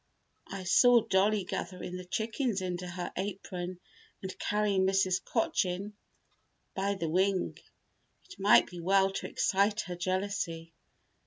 I 0.47 0.63
saw 0.63 1.01
Dollie 1.01 1.43
gathering 1.43 1.95
the 1.95 2.05
chickens 2.05 2.59
into 2.59 2.87
her 2.87 3.13
apron 3.15 3.79
and 4.23 4.39
carrying 4.39 4.83
Mrs. 4.83 5.23
Cochin 5.23 5.93
by 6.73 6.95
the 6.95 7.07
wing. 7.07 7.55
It 8.25 8.39
might 8.39 8.65
be 8.65 8.79
well 8.79 9.11
to 9.11 9.27
excite 9.27 9.81
her 9.81 9.95
jealousy. 9.95 10.73